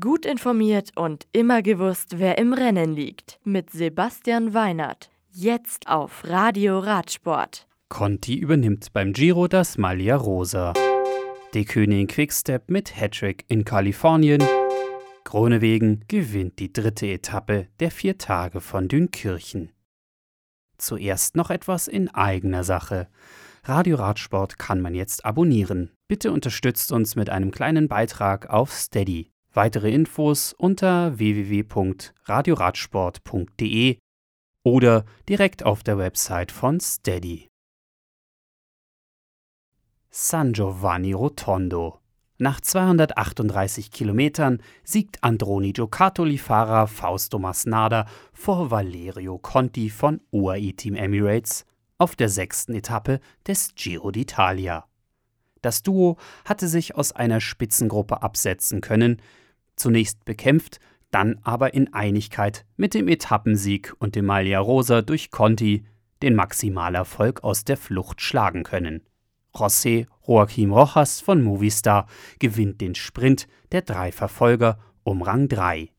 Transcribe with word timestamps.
Gut 0.00 0.24
informiert 0.24 0.92
und 0.96 1.26
immer 1.32 1.60
gewusst, 1.60 2.18
wer 2.18 2.38
im 2.38 2.54
Rennen 2.54 2.94
liegt. 2.94 3.38
Mit 3.44 3.68
Sebastian 3.68 4.54
Weinert. 4.54 5.10
Jetzt 5.30 5.88
auf 5.88 6.22
Radio 6.24 6.78
Radsport. 6.78 7.66
Conti 7.90 8.34
übernimmt 8.34 8.94
beim 8.94 9.12
Giro 9.12 9.46
das 9.46 9.76
Maglia 9.76 10.16
Rosa. 10.16 10.72
Die 11.52 11.66
Königin 11.66 12.06
Quickstep 12.06 12.70
mit 12.70 12.98
Hattrick 12.98 13.44
in 13.48 13.66
Kalifornien. 13.66 14.42
Kronewegen 15.24 16.06
gewinnt 16.08 16.60
die 16.60 16.72
dritte 16.72 17.06
Etappe 17.08 17.68
der 17.78 17.90
vier 17.90 18.16
Tage 18.16 18.62
von 18.62 18.88
Dünkirchen. 18.88 19.70
Zuerst 20.78 21.36
noch 21.36 21.50
etwas 21.50 21.88
in 21.88 22.08
eigener 22.08 22.64
Sache. 22.64 23.08
Radio 23.64 23.96
Radsport 23.96 24.58
kann 24.58 24.80
man 24.80 24.94
jetzt 24.94 25.26
abonnieren. 25.26 25.90
Bitte 26.08 26.32
unterstützt 26.32 26.90
uns 26.90 27.16
mit 27.16 27.28
einem 27.28 27.50
kleinen 27.50 27.88
Beitrag 27.88 28.48
auf 28.48 28.72
Steady. 28.72 29.33
Weitere 29.56 29.92
Infos 29.92 30.52
unter 30.52 31.16
www.radioradsport.de 31.16 33.98
oder 34.64 35.04
direkt 35.28 35.64
auf 35.64 35.84
der 35.84 35.96
Website 35.96 36.50
von 36.50 36.80
Steady. 36.80 37.46
San 40.10 40.54
Giovanni 40.54 41.12
Rotondo. 41.12 42.00
Nach 42.36 42.60
238 42.60 43.92
Kilometern 43.92 44.60
siegt 44.82 45.22
Androni 45.22 45.72
Giocattoli-Fahrer 45.72 46.88
Fausto 46.88 47.38
Masnada 47.38 48.06
vor 48.32 48.72
Valerio 48.72 49.38
Conti 49.38 49.88
von 49.88 50.20
UAE 50.32 50.72
Team 50.72 50.96
Emirates 50.96 51.64
auf 51.96 52.16
der 52.16 52.28
sechsten 52.28 52.74
Etappe 52.74 53.20
des 53.46 53.76
Giro 53.76 54.08
d'Italia. 54.08 54.82
Das 55.62 55.84
Duo 55.84 56.16
hatte 56.44 56.66
sich 56.66 56.96
aus 56.96 57.12
einer 57.12 57.40
Spitzengruppe 57.40 58.20
absetzen 58.20 58.80
können, 58.80 59.22
zunächst 59.76 60.24
bekämpft, 60.24 60.80
dann 61.10 61.38
aber 61.42 61.74
in 61.74 61.92
Einigkeit 61.94 62.66
mit 62.76 62.94
dem 62.94 63.08
Etappensieg 63.08 63.94
und 63.98 64.16
dem 64.16 64.26
Maglia 64.26 64.58
Rosa 64.58 65.02
durch 65.02 65.30
Conti 65.30 65.86
den 66.22 66.34
Maximalerfolg 66.34 67.44
aus 67.44 67.64
der 67.64 67.76
Flucht 67.76 68.20
schlagen 68.20 68.62
können. 68.64 69.02
José 69.54 70.06
Joaquim 70.26 70.72
Rojas 70.72 71.20
von 71.20 71.42
Movistar 71.42 72.06
gewinnt 72.40 72.80
den 72.80 72.94
Sprint 72.94 73.46
der 73.70 73.82
drei 73.82 74.10
Verfolger 74.10 74.78
um 75.04 75.22
Rang 75.22 75.48
3. 75.48 75.90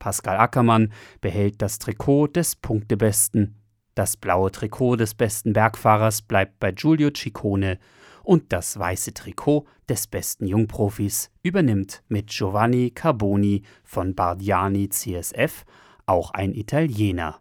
Pascal 0.00 0.36
Ackermann 0.38 0.92
behält 1.20 1.62
das 1.62 1.78
Trikot 1.78 2.28
des 2.28 2.56
Punktebesten. 2.56 3.60
Das 3.94 4.16
blaue 4.16 4.50
Trikot 4.50 4.96
des 4.96 5.14
besten 5.14 5.52
Bergfahrers 5.52 6.22
bleibt 6.22 6.58
bei 6.58 6.72
Giulio 6.72 7.10
Ciccone 7.14 7.78
und 8.24 8.52
das 8.52 8.78
weiße 8.78 9.14
Trikot 9.14 9.66
des 9.88 10.06
besten 10.06 10.46
Jungprofis 10.46 11.30
übernimmt 11.42 12.02
mit 12.08 12.30
Giovanni 12.30 12.90
Carboni 12.90 13.62
von 13.84 14.14
Bardiani 14.14 14.88
CSF 14.88 15.64
auch 16.06 16.32
ein 16.32 16.54
Italiener. 16.54 17.40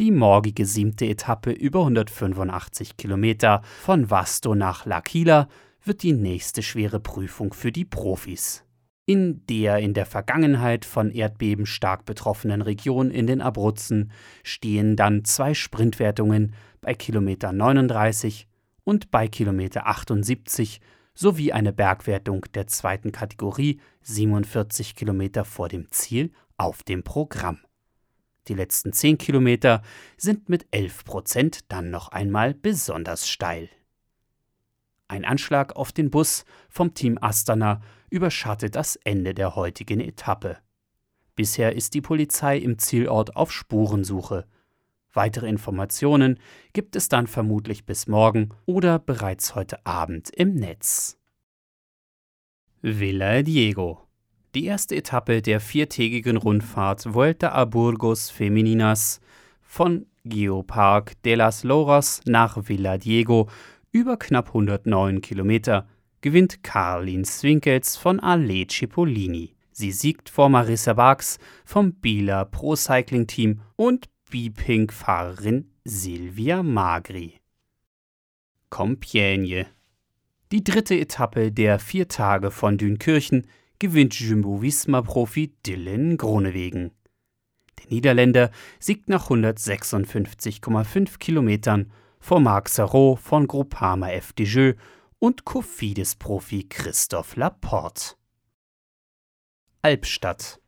Die 0.00 0.10
morgige 0.10 0.66
siebte 0.66 1.06
Etappe 1.06 1.52
über 1.52 1.80
185 1.80 2.96
Kilometer 2.96 3.62
von 3.82 4.10
Vasto 4.10 4.54
nach 4.54 4.86
L'Aquila 4.86 5.48
wird 5.84 6.02
die 6.02 6.12
nächste 6.12 6.62
schwere 6.62 6.98
Prüfung 6.98 7.52
für 7.52 7.72
die 7.72 7.84
Profis. 7.84 8.64
In 9.04 9.44
der 9.46 9.78
in 9.78 9.94
der 9.94 10.06
Vergangenheit 10.06 10.84
von 10.84 11.10
Erdbeben 11.10 11.66
stark 11.66 12.04
betroffenen 12.04 12.62
Region 12.62 13.10
in 13.10 13.26
den 13.26 13.40
Abruzzen 13.40 14.12
stehen 14.44 14.96
dann 14.96 15.24
zwei 15.24 15.54
Sprintwertungen 15.54 16.54
bei 16.80 16.94
Kilometer 16.94 17.52
39 17.52 18.46
und 18.84 19.10
bei 19.10 19.28
Kilometer 19.28 19.86
78 19.86 20.80
sowie 21.14 21.52
eine 21.52 21.72
Bergwertung 21.72 22.46
der 22.54 22.66
zweiten 22.66 23.12
Kategorie 23.12 23.80
47 24.02 24.94
Kilometer 24.94 25.44
vor 25.44 25.68
dem 25.68 25.90
Ziel 25.90 26.32
auf 26.56 26.82
dem 26.82 27.02
Programm. 27.02 27.60
Die 28.48 28.54
letzten 28.54 28.92
10 28.92 29.18
Kilometer 29.18 29.82
sind 30.16 30.48
mit 30.48 30.66
11 30.70 31.04
Prozent 31.04 31.60
dann 31.70 31.90
noch 31.90 32.08
einmal 32.08 32.54
besonders 32.54 33.28
steil. 33.28 33.68
Ein 35.06 35.24
Anschlag 35.24 35.76
auf 35.76 35.92
den 35.92 36.10
Bus 36.10 36.44
vom 36.68 36.94
Team 36.94 37.18
Astana 37.20 37.82
überschattet 38.10 38.74
das 38.74 38.96
Ende 38.96 39.34
der 39.34 39.54
heutigen 39.54 40.00
Etappe. 40.00 40.58
Bisher 41.34 41.74
ist 41.76 41.94
die 41.94 42.00
Polizei 42.00 42.58
im 42.58 42.78
Zielort 42.78 43.36
auf 43.36 43.52
Spurensuche. 43.52 44.46
Weitere 45.12 45.48
Informationen 45.48 46.38
gibt 46.72 46.96
es 46.96 47.08
dann 47.08 47.26
vermutlich 47.26 47.84
bis 47.84 48.06
morgen 48.06 48.50
oder 48.64 48.98
bereits 48.98 49.54
heute 49.54 49.84
Abend 49.84 50.30
im 50.30 50.54
Netz. 50.54 51.18
Villa 52.80 53.42
Diego 53.42 54.00
Die 54.54 54.64
erste 54.64 54.96
Etappe 54.96 55.42
der 55.42 55.60
viertägigen 55.60 56.36
Rundfahrt 56.36 57.12
Vuelta 57.14 57.52
a 57.52 57.64
Burgos 57.64 58.30
Femininas 58.30 59.20
von 59.60 60.06
Geopark 60.24 61.20
de 61.22 61.34
las 61.34 61.62
Loras 61.62 62.22
nach 62.24 62.68
Villa 62.68 62.96
Diego 62.96 63.48
über 63.92 64.16
knapp 64.16 64.48
109 64.48 65.20
Kilometer 65.20 65.86
gewinnt 66.22 66.62
Carlin 66.62 67.24
Swinkels 67.24 67.96
von 67.96 68.18
Ale 68.20 68.66
Cipollini. 68.66 69.54
Sie 69.72 69.92
siegt 69.92 70.30
vor 70.30 70.48
Marissa 70.48 70.94
Barks 70.94 71.38
vom 71.64 71.94
Bieler 71.94 72.44
Pro 72.44 72.76
Cycling 72.76 73.26
Team 73.26 73.60
und 73.76 74.08
B-Pink-Fahrerin 74.32 75.70
Silvia 75.84 76.62
Magri. 76.62 77.38
Compiègne. 78.70 79.66
Die 80.52 80.64
dritte 80.64 80.94
Etappe 80.94 81.52
der 81.52 81.78
vier 81.78 82.08
Tage 82.08 82.50
von 82.50 82.78
Dünkirchen 82.78 83.46
gewinnt 83.78 84.18
Jumbo-Visma-Profi 84.18 85.52
Dylan 85.66 86.16
Gronewegen. 86.16 86.92
Der 87.78 87.90
Niederländer 87.90 88.50
siegt 88.80 89.10
nach 89.10 89.28
156,5 89.28 91.18
Kilometern 91.18 91.92
vor 92.18 92.40
Marc 92.40 92.70
Sarrault 92.70 93.20
von 93.20 93.46
Groupama 93.46 94.08
FDJ 94.08 94.70
und 95.18 95.44
Cofidis-Profi 95.44 96.70
Christoph 96.70 97.36
Laporte. 97.36 98.14
Albstadt 99.82 100.61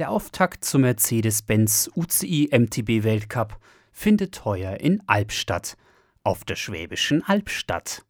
der 0.00 0.10
Auftakt 0.10 0.64
zum 0.64 0.80
Mercedes-Benz 0.80 1.90
UCI 1.94 2.48
MTB 2.52 3.04
Weltcup 3.04 3.58
findet 3.92 4.46
heuer 4.46 4.80
in 4.80 5.02
Albstadt, 5.06 5.76
auf 6.22 6.42
der 6.44 6.56
Schwäbischen 6.56 7.22
Albstadt. 7.22 8.06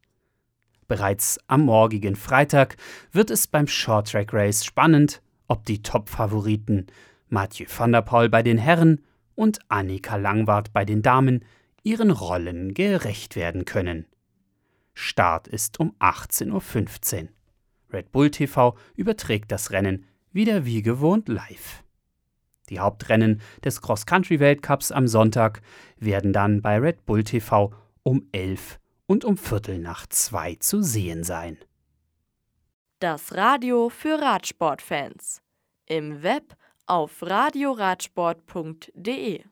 Bereits 0.87 1.41
am 1.49 1.63
morgigen 1.63 2.15
Freitag 2.15 2.77
wird 3.11 3.33
es 3.33 3.49
beim 3.49 3.67
Short-Track 3.67 4.33
Race 4.33 4.65
spannend, 4.65 5.21
ob 5.49 5.65
die 5.65 5.83
Top-Favoriten 5.83 6.87
Mathieu 7.29 7.67
van 7.77 7.91
der 7.91 8.03
Poel 8.03 8.29
bei 8.29 8.45
den 8.45 8.59
Herren 8.59 9.05
und 9.35 9.59
Annika 9.69 10.15
Langwart 10.15 10.73
bei 10.73 10.85
den 10.85 11.03
Damen 11.03 11.45
ihren 11.83 12.13
Rollen 12.13 12.73
gerecht 12.73 13.35
werden 13.35 13.65
können. 13.65 14.07
Start 14.95 15.49
ist 15.49 15.81
um 15.81 15.97
18.15 15.99 17.23
Uhr. 17.23 17.29
Red 17.93 18.13
Bull 18.13 18.31
TV 18.31 18.77
überträgt 18.95 19.51
das 19.51 19.73
Rennen 19.73 20.07
wieder 20.33 20.65
wie 20.65 20.83
gewohnt 20.83 21.29
live. 21.29 21.85
Die 22.69 22.81
Hauptrennen 22.81 23.41
des 23.65 23.83
Cross-Country-Weltcups 23.83 24.93
am 24.93 25.09
Sonntag 25.09 25.61
werden 25.99 26.33
dann 26.33 26.63
bei 26.63 26.79
Red 26.79 27.05
Bull 27.05 27.25
TV 27.25 27.73
um 28.03 28.27
11 28.33 28.79
und 29.07 29.25
um 29.25 29.37
Viertel 29.37 29.79
nach 29.79 30.07
zwei 30.07 30.55
zu 30.55 30.83
sehen 30.83 31.25
sein. 31.25 31.59
Das 33.01 33.35
Radio 33.35 33.89
für 33.89 34.21
Radsportfans. 34.21 35.43
Im 35.87 36.23
Web 36.23 36.55
auf 36.87 37.23
radioradsport.de 37.23 39.43